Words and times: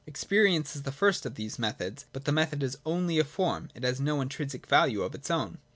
Experience 0.07 0.75
is 0.75 0.81
the 0.81 0.91
first 0.91 1.27
of 1.27 1.35
these 1.35 1.59
methods. 1.59 2.07
But 2.11 2.25
the 2.25 2.31
method 2.31 2.63
is 2.63 2.75
only 2.87 3.19
a 3.19 3.23
form: 3.23 3.69
it 3.75 3.83
has 3.83 4.01
no 4.01 4.19
intrinsic 4.19 4.65
value 4.65 5.03
of 5.03 5.13
its 5.13 5.29
own. 5.29 5.59